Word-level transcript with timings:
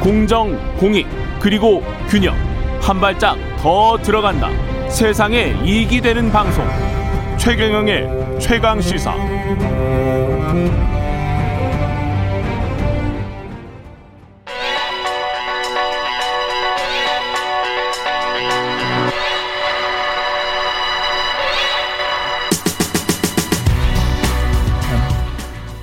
공정, 0.00 0.58
공익, 0.78 1.06
그리고 1.38 1.82
균형. 2.08 2.34
한 2.80 2.98
발짝 2.98 3.36
더 3.58 3.98
들어간다. 3.98 4.48
세상에 4.88 5.54
이익이 5.62 6.00
되는 6.00 6.32
방송. 6.32 6.64
최경영의 7.36 8.38
최강 8.40 8.80
시사. 8.80 9.14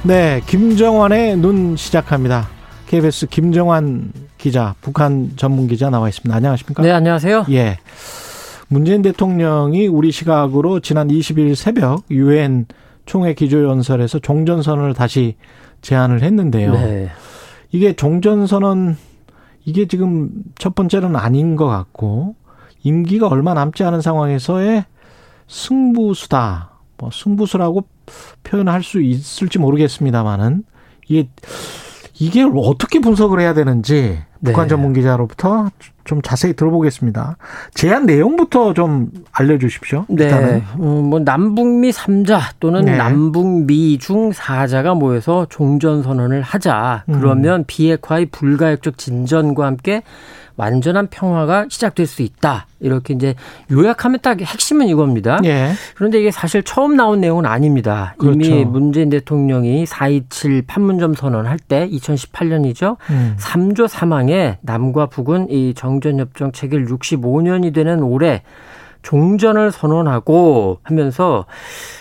네, 0.04 0.42
김정환의 0.48 1.38
눈 1.38 1.76
시작합니다. 1.76 2.57
KBS 2.88 3.28
김정환 3.28 4.14
기자, 4.38 4.76
북한 4.82 5.34
전문 5.36 5.68
기자 5.68 5.90
나와 5.90 6.08
있습니다. 6.08 6.34
안녕하십니까? 6.34 6.84
네, 6.84 6.92
안녕하세요. 6.92 7.46
예. 7.52 7.78
문재인 8.70 9.02
대통령이 9.02 9.88
우리 9.88 10.12
시각으로 10.12 10.80
지난 10.80 11.10
20일 11.10 11.56
새벽 11.56 12.04
유엔 12.10 12.66
총회 13.06 13.34
기조연설에서 13.34 14.20
종전선언을 14.20 14.94
다시 14.94 15.36
제안을 15.82 16.24
했는데요. 16.24 16.74
네. 16.74 17.10
이게 17.72 17.94
종전선언 17.94 18.98
이게 19.66 19.86
지금 19.86 20.30
첫 20.58 20.74
번째는 20.74 21.16
아닌 21.16 21.58
것 21.58 21.68
같고 21.68 22.36
임기가 22.84 23.28
얼마 23.28 23.54
남지 23.54 23.84
않은 23.84 24.02
상황에서의 24.02 24.86
승부수다. 25.48 26.72
뭐 26.98 27.10
승부수라고 27.12 27.86
표현할 28.44 28.82
수 28.84 29.02
있을지 29.02 29.60
모르겠습니다만은 29.60 30.64
이게 31.08 31.30
이게 32.20 32.44
어떻게 32.44 33.00
분석을 33.00 33.40
해야 33.40 33.54
되는지 33.54 34.20
네. 34.40 34.52
북한 34.52 34.68
전문 34.68 34.94
기자로부터 34.94 35.70
좀 36.04 36.22
자세히 36.22 36.54
들어보겠습니다. 36.54 37.38
제안 37.74 38.06
내용부터 38.06 38.74
좀 38.74 39.10
알려주십시오. 39.32 40.06
네, 40.10 40.64
음, 40.80 41.06
뭐 41.10 41.20
남북미 41.20 41.92
3자 41.92 42.40
또는 42.60 42.86
네. 42.86 42.98
남북미 42.98 43.98
중 43.98 44.32
4자가 44.32 44.98
모여서 44.98 45.48
종전 45.50 46.04
선언을 46.04 46.42
하자. 46.42 47.04
그러면 47.08 47.62
음. 47.62 47.64
비핵화의 47.68 48.28
불가역적 48.28 48.98
진전과 48.98 49.66
함께 49.66 50.02
완전한 50.58 51.08
평화가 51.08 51.68
시작될 51.70 52.08
수 52.08 52.24
있다. 52.24 52.68
이렇게 52.80 53.14
이제 53.14 53.36
요약하면 53.72 54.20
딱 54.22 54.42
핵심은 54.42 54.88
이겁니다. 54.88 55.40
예. 55.46 55.72
그런데 55.96 56.20
이게 56.20 56.32
사실 56.32 56.64
처음 56.64 56.96
나온 56.96 57.22
내용은 57.22 57.46
아닙니다. 57.46 58.16
그렇죠. 58.18 58.40
이미 58.40 58.66
문재인 58.66 59.10
대통령이 59.10 59.86
4.27 59.86 60.64
판문점 60.68 61.14
선언할 61.14 61.60
때 61.60 61.88
2018년이죠. 61.90 62.98
음. 63.10 63.36
3조 63.40 63.88
사망에 63.88 64.58
남과 64.62 65.08
북은 65.08 65.50
이 65.50 65.74
정전협정 65.76 66.52
체결 66.52 66.86
65년이 66.86 67.74
되는 67.74 68.02
올해 68.02 68.42
종전을 69.08 69.72
선언하고 69.72 70.80
하면서 70.84 71.46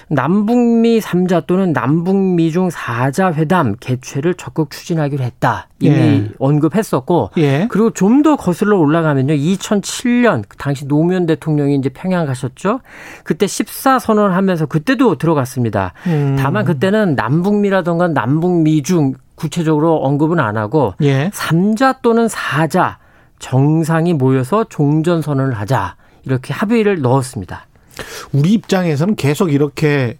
남북미 0.08 0.98
3자 0.98 1.46
또는 1.46 1.72
남북미 1.72 2.50
중 2.50 2.68
4자 2.68 3.32
회담 3.34 3.76
개최를 3.78 4.34
적극 4.34 4.72
추진하기로 4.72 5.22
했다. 5.22 5.68
이미 5.78 5.94
예. 5.94 6.30
언급했었고 6.40 7.30
예. 7.36 7.68
그리고 7.70 7.90
좀 7.90 8.16
더 8.22 8.34
거슬러 8.34 8.78
올라가면요. 8.78 9.34
2007년 9.34 10.42
당시 10.58 10.88
노무현 10.88 11.26
대통령이 11.26 11.76
이제 11.76 11.90
평양 11.90 12.26
가셨죠. 12.26 12.80
그때 13.22 13.46
14 13.46 14.00
선언하면서 14.00 14.66
그때도 14.66 15.16
들어갔습니다. 15.18 15.92
음. 16.06 16.36
다만 16.38 16.64
그때는 16.64 17.14
남북미라던가 17.14 18.08
남북미 18.08 18.82
중 18.82 19.12
구체적으로 19.36 19.96
언급은 19.96 20.40
안 20.40 20.56
하고 20.56 20.94
예. 21.02 21.30
3자 21.30 21.98
또는 22.02 22.26
4자 22.26 22.96
정상이 23.38 24.14
모여서 24.14 24.64
종전 24.64 25.22
선언을 25.22 25.52
하자. 25.52 25.94
이렇게 26.26 26.52
합의를 26.52 27.00
넣었습니다. 27.00 27.66
우리 28.32 28.52
입장에서는 28.52 29.16
계속 29.16 29.52
이렇게 29.52 30.18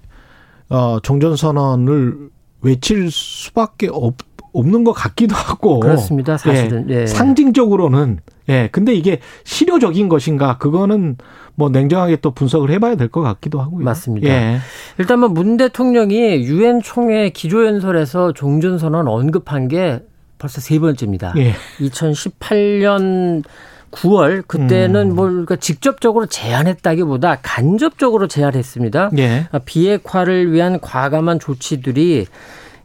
어 0.68 0.98
종전 1.02 1.36
선언을 1.36 2.30
외칠 2.62 3.10
수밖에 3.10 3.88
없, 3.92 4.14
없는 4.52 4.84
것 4.84 4.92
같기도 4.92 5.34
하고 5.34 5.80
그렇습니다. 5.80 6.38
사실은 6.38 6.88
예, 6.88 7.02
예. 7.02 7.06
상징적으로는 7.06 8.20
예 8.48 8.68
근데 8.72 8.94
이게 8.94 9.20
실효적인 9.44 10.08
것인가 10.08 10.56
그거는 10.58 11.16
뭐 11.54 11.68
냉정하게 11.68 12.16
또 12.16 12.30
분석을 12.30 12.70
해봐야 12.70 12.94
될 12.96 13.08
것 13.08 13.20
같기도 13.20 13.60
하고요. 13.60 13.84
맞습니다. 13.84 14.28
예. 14.28 14.58
일단 14.98 15.20
뭐문 15.20 15.56
대통령이 15.58 16.16
유엔 16.46 16.80
총회 16.82 17.30
기조연설에서 17.30 18.32
종전 18.32 18.78
선언 18.78 19.08
언급한 19.08 19.68
게 19.68 20.00
벌써 20.38 20.60
세 20.60 20.78
번째입니다. 20.78 21.34
예. 21.36 21.54
2018년 21.80 23.42
9월 23.96 24.46
그때는 24.46 25.10
음. 25.10 25.16
뭘 25.16 25.30
그러니까 25.30 25.56
직접적으로 25.56 26.26
제안했다기보다 26.26 27.38
간접적으로 27.42 28.28
제안했습니다. 28.28 29.10
예. 29.18 29.48
아, 29.50 29.58
비핵화를 29.58 30.52
위한 30.52 30.80
과감한 30.80 31.40
조치들이 31.40 32.26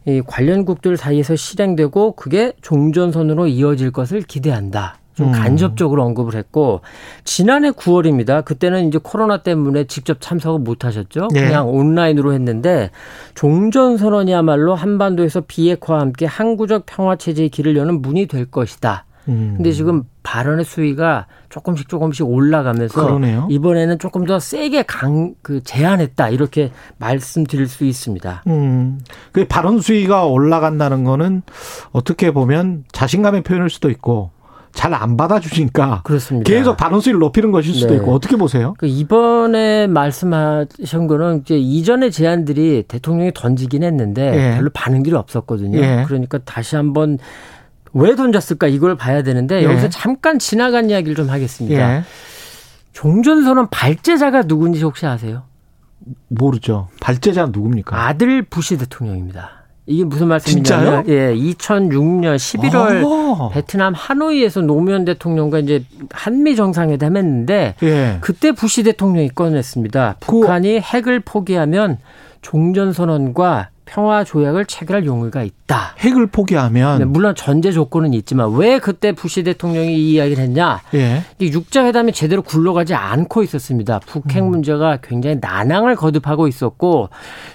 이 0.04 0.22
관련국들 0.26 0.96
사이에서 0.96 1.36
실행되고 1.36 2.12
그게 2.12 2.52
종전선으로 2.60 3.46
이어질 3.46 3.92
것을 3.92 4.22
기대한다. 4.22 4.96
좀 5.14 5.28
음. 5.28 5.32
간접적으로 5.32 6.02
언급을 6.04 6.34
했고 6.34 6.80
지난해 7.24 7.70
9월입니다. 7.70 8.44
그때는 8.44 8.88
이제 8.88 8.98
코로나 9.00 9.42
때문에 9.42 9.84
직접 9.84 10.20
참석을 10.20 10.60
못 10.60 10.84
하셨죠. 10.84 11.28
네. 11.32 11.42
그냥 11.42 11.68
온라인으로 11.68 12.32
했는데 12.32 12.90
종전 13.34 13.98
선언이야말로 13.98 14.74
한반도에서 14.74 15.42
비핵화와 15.42 16.00
함께 16.00 16.24
항구적 16.24 16.84
평화 16.86 17.16
체제의 17.16 17.50
길을 17.50 17.76
여는 17.76 18.00
문이 18.00 18.26
될 18.26 18.46
것이다. 18.46 19.04
음. 19.28 19.54
근데 19.56 19.72
지금 19.72 20.02
발언의 20.22 20.64
수위가 20.64 21.26
조금씩 21.48 21.88
조금씩 21.88 22.26
올라가면서 22.26 23.04
그러네요. 23.04 23.46
이번에는 23.50 23.98
조금 23.98 24.24
더 24.24 24.38
세게 24.38 24.84
강 24.84 25.34
그 25.42 25.62
제한했다 25.62 26.28
이렇게 26.30 26.70
말씀드릴 26.98 27.66
수 27.66 27.84
있습니다. 27.84 28.44
음. 28.46 29.00
그 29.32 29.46
발언 29.46 29.80
수위가 29.80 30.24
올라간다는 30.26 31.04
거는 31.04 31.42
어떻게 31.92 32.30
보면 32.32 32.84
자신감의 32.92 33.42
표현일 33.42 33.70
수도 33.70 33.90
있고 33.90 34.30
잘안 34.72 35.16
받아주니까 35.16 36.02
그렇습니다. 36.04 36.48
계속 36.48 36.76
발언 36.76 37.00
수위를 37.00 37.20
높이는 37.20 37.50
것일 37.52 37.74
수도 37.74 37.92
네. 37.92 37.96
있고 37.96 38.14
어떻게 38.14 38.36
보세요? 38.36 38.74
그 38.78 38.86
이번에 38.86 39.86
말씀하신 39.86 41.06
거는 41.08 41.40
이제 41.42 41.58
이전의 41.58 42.10
제안들이 42.10 42.84
대통령이 42.88 43.32
던지긴 43.34 43.82
했는데 43.82 44.52
예. 44.52 44.56
별로 44.56 44.70
반응들이 44.72 45.14
없었거든요. 45.14 45.78
예. 45.78 46.04
그러니까 46.06 46.38
다시 46.38 46.76
한번 46.76 47.18
왜 47.94 48.14
던졌을까 48.14 48.68
이걸 48.68 48.96
봐야 48.96 49.22
되는데 49.22 49.60
예. 49.60 49.64
여기서 49.64 49.88
잠깐 49.88 50.38
지나간 50.38 50.90
이야기를 50.90 51.14
좀 51.14 51.28
하겠습니다. 51.28 51.96
예. 51.96 52.02
종전선언 52.92 53.68
발제자가 53.70 54.42
누군지 54.42 54.82
혹시 54.82 55.06
아세요? 55.06 55.44
모르죠. 56.28 56.88
발제자 57.00 57.46
누굽니까? 57.46 58.06
아들 58.08 58.42
부시 58.42 58.76
대통령입니다. 58.76 59.62
이게 59.86 60.04
무슨 60.04 60.28
말씀이냐면 60.28 61.08
예, 61.08 61.34
2006년 61.34 62.36
11월 62.36 63.04
오. 63.04 63.50
베트남 63.50 63.94
하노이에서 63.94 64.60
노무현 64.60 65.04
대통령과 65.04 65.58
이제 65.58 65.84
한미 66.10 66.54
정상회담 66.54 67.16
했는데 67.16 67.74
예. 67.82 68.18
그때 68.20 68.52
부시 68.52 68.84
대통령이 68.84 69.30
꺼냈습니다. 69.30 70.16
그 70.20 70.26
북한이 70.26 70.80
핵을 70.80 71.20
포기하면 71.20 71.98
종전 72.42 72.92
선언과 72.92 73.70
평화 73.92 74.24
조약을 74.24 74.64
체결할 74.64 75.04
용의가 75.04 75.42
있다. 75.42 75.94
핵을 75.98 76.26
포기하면 76.28 76.98
네, 77.00 77.04
물론 77.04 77.34
전제 77.34 77.72
조건은 77.72 78.14
있지만 78.14 78.54
왜 78.54 78.78
그때 78.78 79.12
부시 79.12 79.42
대통령이 79.42 79.94
이 79.94 80.14
이야기를 80.14 80.42
했냐? 80.42 80.80
예. 80.94 81.22
육자 81.42 81.84
회담이 81.84 82.12
제대로 82.12 82.40
굴러가지 82.40 82.94
않고 82.94 83.42
있었습니다. 83.42 83.98
북핵 84.06 84.44
음. 84.44 84.48
문제가 84.48 84.96
굉장히 85.02 85.36
난항을 85.42 85.96
거듭하고 85.96 86.48
있었고 86.48 87.10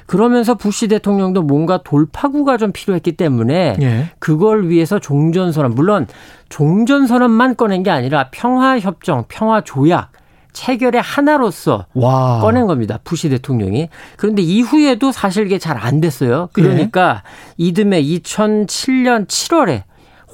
그러면서 0.05 0.53
부시 0.53 0.87
대통령도 0.87 1.41
뭔가 1.41 1.81
돌파구가 1.81 2.57
좀 2.57 2.71
필요했기 2.71 3.13
때문에 3.13 3.77
예. 3.81 4.11
그걸 4.19 4.69
위해서 4.69 5.00
종전 5.00 5.51
선언 5.51 5.71
물론 5.71 6.06
종전 6.50 7.07
선언만 7.07 7.56
꺼낸 7.56 7.81
게 7.81 7.89
아니라 7.89 8.29
평화 8.29 8.77
협정, 8.77 9.25
평화 9.27 9.62
조약 9.62 10.12
체결의 10.57 11.01
하나로서 11.01 11.86
와. 11.94 12.39
꺼낸 12.42 12.65
겁니다. 12.65 13.00
부시 13.04 13.30
대통령이. 13.30 13.89
그런데 14.18 14.42
이후에도 14.42 15.12
사실 15.12 15.45
이게 15.45 15.57
잘 15.59 15.77
안 15.77 16.01
됐어요. 16.01 16.50
그러니까 16.54 17.21
네. 17.57 17.65
이듬해 17.68 18.01
2007년 18.01 19.27
7월에 19.27 19.83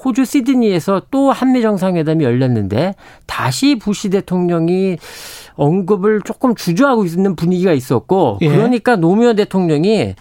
호주 0.03 0.23
시드니에서 0.23 1.01
또 1.11 1.31
한미 1.31 1.61
정상회담이 1.61 2.23
열렸는데 2.23 2.95
다시 3.27 3.75
부시 3.75 4.09
대통령이 4.09 4.97
언급을 5.55 6.21
조금 6.21 6.55
주저하고 6.55 7.03
있는 7.03 7.35
분위기가 7.35 7.73
있었고 7.73 8.37
예. 8.41 8.47
그러니까 8.47 8.95
노무현 8.95 9.35
대통령이 9.35 10.15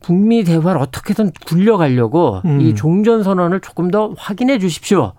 북미 0.00 0.44
대화를 0.44 0.80
어떻게든 0.80 1.32
굴려가려고 1.46 2.42
음. 2.44 2.60
이 2.60 2.74
종전 2.74 3.22
선언을 3.22 3.60
조금 3.60 3.90
더 3.90 4.14
확인해 4.18 4.58
주십시오. 4.58 5.14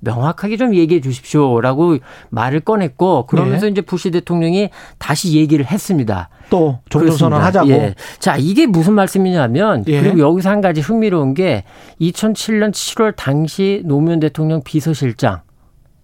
명확하게 0.00 0.56
좀 0.56 0.74
얘기해 0.74 1.00
주십시오라고 1.00 1.98
말을 2.30 2.60
꺼냈고 2.60 3.26
그러면서 3.26 3.66
예. 3.66 3.70
이제 3.70 3.80
부시 3.80 4.10
대통령이 4.10 4.70
다시 4.98 5.36
얘기를 5.36 5.64
했습니다. 5.64 6.28
또 6.48 6.80
종전 6.88 7.16
선언 7.16 7.42
하자고. 7.42 7.70
예. 7.70 7.94
자 8.18 8.36
이게 8.36 8.66
무슨 8.66 8.94
말씀이냐면 8.94 9.84
예. 9.86 10.00
그리고 10.00 10.18
여기서 10.18 10.50
한 10.50 10.60
가지 10.60 10.80
흥미로운 10.80 11.34
게 11.34 11.64
2007년 12.00 12.72
7월 12.72 13.14
당시 13.16 13.82
노무현 13.84 14.20
대통령 14.20 14.62
비서실장 14.62 15.40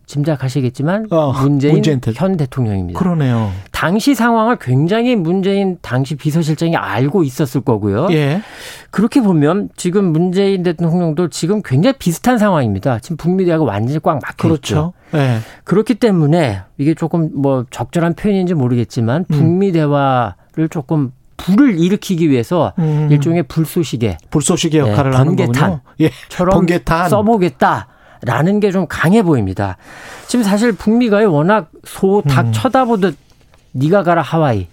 짐작하시겠지만 0.06 1.08
어, 1.10 1.32
문재인, 1.32 1.74
문재인 1.74 2.00
대... 2.00 2.12
현 2.14 2.36
대통령입니다. 2.36 2.98
그러네요. 2.98 3.50
당시 3.72 4.14
상황을 4.14 4.56
굉장히 4.60 5.16
문재인 5.16 5.78
당시 5.82 6.14
비서실장이 6.14 6.76
알고 6.76 7.24
있었을 7.24 7.60
거고요. 7.60 8.08
예. 8.12 8.40
그렇게 8.90 9.20
보면 9.20 9.68
지금 9.76 10.12
문재인 10.12 10.62
대통령도 10.62 11.28
지금 11.28 11.60
굉장히 11.62 11.96
비슷한 11.98 12.38
상황입니다. 12.38 13.00
지금 13.00 13.16
북미 13.16 13.44
대화가 13.44 13.64
완전히 13.64 13.98
꽉 13.98 14.14
막혀 14.14 14.48
그렇죠. 14.48 14.56
있죠. 14.56 14.92
예. 15.14 15.38
그렇기 15.64 15.96
때문에 15.96 16.62
이게 16.78 16.94
조금 16.94 17.30
뭐 17.34 17.66
적절한 17.70 18.14
표현인지 18.14 18.54
모르겠지만 18.54 19.26
음. 19.30 19.36
북미 19.36 19.72
대화를 19.72 20.68
조금 20.70 21.12
불을 21.36 21.78
일으키기 21.78 22.30
위해서 22.30 22.72
음. 22.78 23.08
일종의 23.10 23.42
불쏘시개, 23.44 24.18
불쏘시개 24.30 24.78
역할을 24.78 25.12
예, 25.12 25.16
하는 25.16 25.36
거군요. 25.36 25.80
예, 26.00 26.10
번개탄 26.30 27.10
써보겠다. 27.10 27.88
라는 28.24 28.60
게 28.60 28.70
좀 28.70 28.86
강해 28.88 29.22
보입니다. 29.22 29.76
지금 30.26 30.42
사실 30.44 30.72
북미가 30.72 31.28
워낙 31.28 31.68
소 31.84 32.22
닭 32.22 32.46
음. 32.46 32.52
쳐다보듯 32.52 33.16
니가 33.74 34.02
가라 34.02 34.22
하와이 34.22 34.68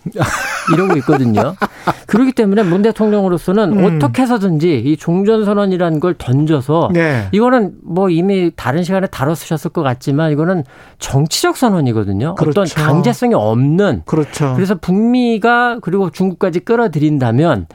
이러고 0.73 0.95
있거든요. 0.99 1.55
그렇기 2.07 2.31
때문에 2.31 2.63
문 2.63 2.81
대통령으로서는 2.81 3.77
음. 3.79 3.85
어떻게 3.97 4.21
해서든지 4.21 4.79
이 4.79 4.95
종전선언이라는 4.95 5.99
걸 5.99 6.15
던져서 6.17 6.89
네. 6.93 7.27
이거는 7.33 7.73
뭐 7.83 8.09
이미 8.09 8.51
다른 8.55 8.83
시간에 8.83 9.07
다뤘으셨을 9.07 9.71
것 9.71 9.83
같지만 9.83 10.31
이거는 10.31 10.63
정치적 10.99 11.57
선언이거든요. 11.57 12.35
그렇죠. 12.35 12.61
어떤 12.61 12.85
강제성이 12.85 13.33
없는. 13.33 14.03
그렇죠. 14.05 14.53
그래서 14.55 14.75
북미가 14.75 15.79
그리고 15.81 16.09
중국까지 16.09 16.61
끌어들인다면 16.61 17.67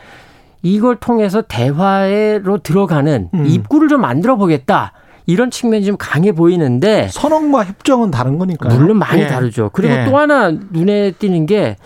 이걸 0.63 0.97
통해서 0.97 1.43
대화로 1.43 2.59
들어가는 2.63 3.29
음. 3.35 3.47
입구를 3.47 3.89
좀 3.89 4.01
만들어 4.01 4.37
보겠다. 4.37 4.93
이런 5.29 5.51
측면이 5.51 5.85
좀 5.85 5.97
강해 5.99 6.33
보이는데 6.33 7.09
선언과 7.09 7.67
협정은 7.67 8.11
다른 8.11 8.39
거니까 8.39 8.71
물론 8.75 8.97
많이 8.97 9.21
예. 9.21 9.27
다르죠. 9.27 9.69
그리고 9.75 9.93
예. 9.93 10.07
또 10.07 10.17
하나 10.17 10.51
눈에 10.51 11.11
띄는 11.11 11.45
게 11.45 11.77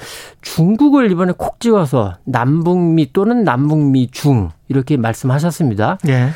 중국을 0.43 1.11
이번에 1.11 1.33
콕 1.37 1.59
집어서 1.59 2.15
남북미 2.25 3.13
또는 3.13 3.43
남북미 3.43 4.13
중 4.13 4.51
이렇게 4.69 4.97
말씀하셨습니다. 4.97 5.99
예. 6.07 6.29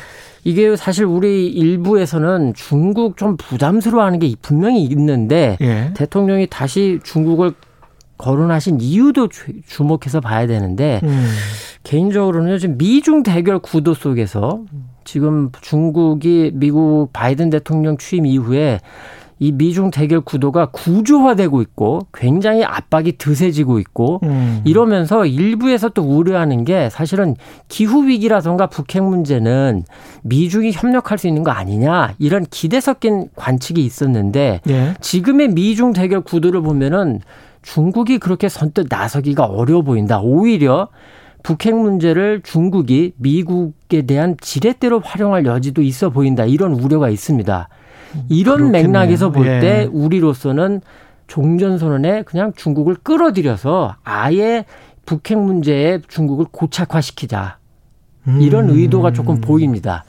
이게 0.43 0.75
사실 0.75 1.05
우리 1.05 1.47
일부에서는 1.47 2.53
중국 2.55 3.15
좀 3.15 3.37
부담스러워하는 3.37 4.19
게 4.19 4.33
분명히 4.41 4.83
있는데 4.83 5.57
예. 5.61 5.93
대통령이 5.95 6.47
다시 6.47 6.99
중국을 7.05 7.53
거론하신 8.17 8.81
이유도 8.81 9.29
주목해서 9.65 10.19
봐야 10.19 10.45
되는데 10.45 10.99
음. 11.03 11.29
개인적으로는 11.83 12.59
지금 12.59 12.77
미중 12.77 13.23
대결 13.23 13.59
구도 13.59 13.93
속에서 13.93 14.63
지금 15.07 15.51
중국이 15.61 16.51
미국 16.53 17.13
바이든 17.13 17.49
대통령 17.49 17.97
취임 17.97 18.25
이후에 18.25 18.81
이 19.39 19.53
미중 19.53 19.89
대결 19.91 20.19
구도가 20.19 20.71
구조화되고 20.71 21.61
있고 21.61 22.07
굉장히 22.13 22.65
압박이 22.65 23.13
드세지고 23.17 23.79
있고 23.79 24.19
음. 24.23 24.61
이러면서 24.65 25.25
일부에서 25.25 25.89
또 25.89 26.01
우려하는 26.01 26.65
게 26.65 26.89
사실은 26.89 27.35
기후 27.69 28.07
위기라던가 28.07 28.67
북핵 28.67 29.01
문제는 29.01 29.83
미중이 30.23 30.73
협력할 30.73 31.17
수 31.17 31.27
있는 31.27 31.43
거 31.43 31.51
아니냐 31.51 32.15
이런 32.19 32.45
기대 32.49 32.81
섞인 32.81 33.29
관측이 33.35 33.85
있었는데 33.85 34.59
예. 34.67 34.93
지금의 34.99 35.49
미중 35.49 35.93
대결 35.93 36.19
구도를 36.19 36.61
보면은 36.61 37.21
중국이 37.61 38.17
그렇게 38.17 38.49
선뜻 38.49 38.87
나서기가 38.89 39.45
어려워 39.45 39.83
보인다. 39.83 40.19
오히려 40.19 40.89
북핵 41.43 41.75
문제를 41.75 42.41
중국이 42.43 43.13
미국에 43.17 44.01
대한 44.01 44.35
지렛대로 44.41 44.99
활용할 44.99 45.45
여지도 45.45 45.81
있어 45.81 46.09
보인다. 46.09 46.45
이런 46.45 46.73
우려가 46.73 47.09
있습니다. 47.09 47.69
이런 48.29 48.57
그렇겠네요. 48.57 48.83
맥락에서 48.83 49.31
볼때 49.31 49.81
예. 49.83 49.89
우리로서는 49.91 50.81
종전선언에 51.27 52.23
그냥 52.23 52.53
중국을 52.55 52.95
끌어들여서 52.95 53.95
아예 54.03 54.65
북핵 55.05 55.37
문제에 55.37 55.99
중국을 56.07 56.45
고착화시키자. 56.51 57.57
이런 58.39 58.69
음. 58.69 58.75
의도가 58.75 59.13
조금 59.13 59.39
보입니다. 59.39 60.03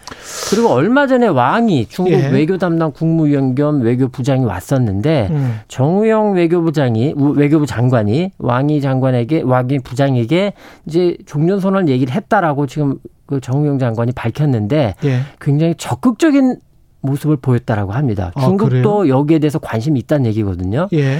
그리고 0.50 0.68
얼마 0.70 1.06
전에 1.06 1.26
왕이 1.28 1.86
중국 1.86 2.12
예. 2.12 2.28
외교 2.28 2.58
담당 2.58 2.90
국무위원 2.92 3.54
겸 3.54 3.80
외교부장이 3.82 4.44
왔었는데 4.44 5.28
음. 5.30 5.60
정우영 5.68 6.34
외교부장이 6.34 7.14
외교부 7.36 7.66
장관이 7.66 8.32
왕이 8.38 8.80
장관에게 8.80 9.42
왕이 9.42 9.80
부장에게 9.80 10.52
이제 10.86 11.16
종전 11.26 11.60
선언 11.60 11.88
얘기를 11.88 12.12
했다라고 12.12 12.66
지금 12.66 12.96
그 13.26 13.40
정우영 13.40 13.78
장관이 13.78 14.12
밝혔는데 14.12 14.94
예. 15.04 15.20
굉장히 15.40 15.74
적극적인 15.76 16.56
모습을 17.00 17.36
보였다라고 17.36 17.92
합니다. 17.92 18.32
아, 18.34 18.40
중국도 18.40 19.02
아, 19.02 19.08
여기에 19.08 19.38
대해서 19.38 19.58
관심이 19.58 20.00
있다는 20.00 20.26
얘기거든요. 20.26 20.88
예. 20.92 21.18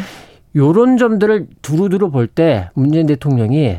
요런 0.56 0.96
점들을 0.96 1.46
두루두루 1.62 2.10
볼 2.10 2.26
때 2.26 2.70
문재인 2.74 3.06
대통령이 3.06 3.76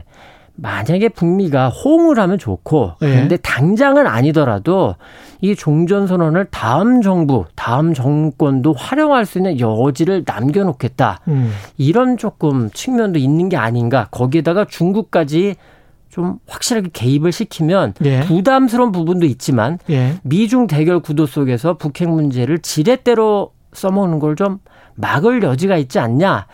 만약에 0.61 1.09
북미가 1.09 1.69
호응을 1.69 2.19
하면 2.19 2.37
좋고 2.37 2.93
예. 3.01 3.07
그런데 3.07 3.37
네. 3.37 3.41
당장은 3.41 4.07
아니더라도 4.07 4.95
이 5.41 5.55
종전 5.55 6.07
선언을 6.07 6.45
다음 6.51 7.01
정부, 7.01 7.45
다음 7.55 7.93
정권도 7.93 8.73
활용할 8.73 9.25
수 9.25 9.37
있는 9.39 9.59
여지를 9.59 10.23
남겨놓겠다. 10.25 11.21
음. 11.27 11.51
이런 11.77 12.17
조금 12.17 12.69
측면도 12.71 13.19
있는 13.19 13.49
게 13.49 13.57
아닌가. 13.57 14.07
거기에다가 14.11 14.65
중국까지 14.65 15.55
좀 16.09 16.39
확실하게 16.47 16.89
개입을 16.91 17.31
시키면 17.31 17.93
예. 18.03 18.21
부담스러운 18.21 18.91
부분도 18.91 19.25
있지만 19.27 19.77
예. 19.89 20.15
미중 20.23 20.67
대결 20.67 20.99
구도 20.99 21.25
속에서 21.25 21.77
북핵 21.77 22.09
문제를 22.09 22.59
지렛대로 22.59 23.51
써먹는 23.73 24.19
걸 24.19 24.35
좀 24.35 24.59
막을 24.99 25.41
여지가 25.43 25.77
있지 25.77 25.97
않냐 25.99 26.47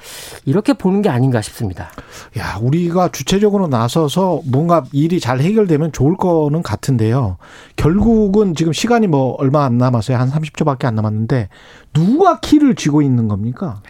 이렇게 0.45 0.73
보는 0.73 1.01
게 1.01 1.09
아닌가 1.09 1.41
싶습니다. 1.41 1.89
야 2.37 2.59
우리가 2.61 3.09
주체적으로 3.11 3.67
나서서 3.67 4.41
뭔가 4.45 4.85
일이 4.91 5.19
잘 5.19 5.39
해결되면 5.39 5.91
좋을 5.91 6.15
거는 6.15 6.61
같은데요. 6.61 7.37
결국은 7.75 8.53
지금 8.53 8.71
시간이 8.71 9.07
뭐 9.07 9.35
얼마 9.39 9.65
안 9.65 9.77
남았어요. 9.77 10.17
한 10.17 10.29
30초밖에 10.29 10.85
안 10.85 10.95
남았는데 10.95 11.49
누가 11.93 12.39
키를 12.39 12.75
쥐고 12.75 13.01
있는 13.01 13.27
겁니까? 13.27 13.81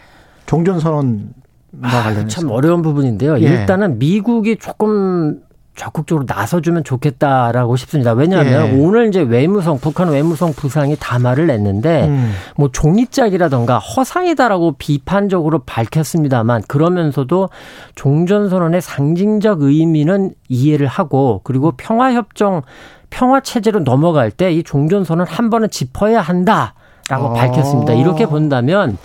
종전선언 0.45 1.33
아, 1.81 2.27
참 2.27 2.49
어려운 2.51 2.81
부분인데요. 2.81 3.37
예. 3.41 3.43
일단은 3.43 3.99
미국이 3.99 4.55
조금 4.55 5.41
적극적으로 5.75 6.25
나서주면 6.27 6.83
좋겠다라고 6.83 7.75
싶습니다. 7.75 8.13
왜냐하면 8.13 8.67
예. 8.69 8.79
오늘 8.79 9.07
이제 9.09 9.21
외무성 9.21 9.79
북한 9.79 10.09
외무성 10.09 10.53
부상이 10.53 10.95
담화를 10.99 11.47
냈는데 11.47 12.07
음. 12.07 12.33
뭐 12.55 12.69
종이짝이라던가 12.71 13.79
허상이다라고 13.79 14.75
비판적으로 14.77 15.59
밝혔습니다만 15.65 16.63
그러면서도 16.67 17.49
종전선언의 17.95 18.81
상징적 18.81 19.61
의미는 19.63 20.33
이해를 20.47 20.87
하고 20.87 21.41
그리고 21.43 21.73
평화협정 21.73 22.61
평화 23.09 23.39
체제로 23.41 23.79
넘어갈 23.83 24.31
때 24.31 24.51
이 24.51 24.63
종전선언 24.63 25.27
한 25.27 25.49
번은 25.49 25.69
짚어야 25.69 26.21
한다라고 26.21 27.29
아. 27.29 27.33
밝혔습니다. 27.33 27.93
이렇게 27.93 28.25
본다면 28.25 28.97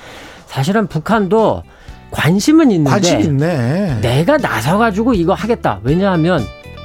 사실은 0.47 0.87
북한도 0.87 1.63
관심은 2.11 2.71
있는데 2.73 2.91
관심. 2.91 3.37
내가 4.01 4.37
나서 4.37 4.79
가지고 4.79 5.15
이거 5.15 5.33
하겠다. 5.35 5.79
왜냐하면 5.85 6.41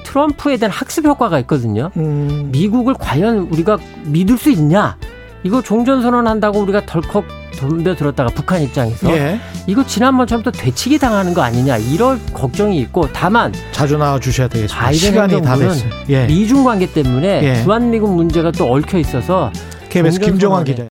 트럼프에 0.05 0.57
대한 0.57 0.71
학습 0.71 1.05
효과가 1.05 1.39
있거든요. 1.39 1.91
음. 1.97 2.49
미국을 2.51 2.93
과연 2.97 3.49
우리가 3.51 3.77
믿을 4.05 4.37
수 4.37 4.49
있냐? 4.51 4.97
이거 5.43 5.61
종전 5.61 6.01
선언 6.01 6.27
한다고 6.27 6.59
우리가 6.59 6.85
덜컥 6.85 7.25
덤벼들었다가 7.55 8.31
북한 8.33 8.61
입장에서 8.61 9.15
예. 9.15 9.39
이거 9.67 9.85
지난번처럼 9.85 10.43
또 10.43 10.51
되치기 10.51 10.97
당하는 10.99 11.33
거 11.33 11.41
아니냐 11.41 11.77
이런 11.77 12.19
걱정이 12.33 12.79
있고 12.79 13.07
다만 13.13 13.53
자주 13.71 13.97
나와 13.97 14.19
주셔야 14.19 14.47
되겠습니다. 14.47 14.91
시간이 14.91 15.41
다 15.41 15.55
됐어요. 15.55 15.89
예. 16.09 16.25
미중 16.25 16.63
관계 16.63 16.91
때문에 16.91 17.43
예. 17.43 17.63
주한미군 17.63 18.15
문제가 18.15 18.51
또 18.51 18.71
얽혀 18.73 18.97
있어서 18.97 19.51
KBS 19.89 20.19
김정환 20.19 20.63
기자. 20.65 20.83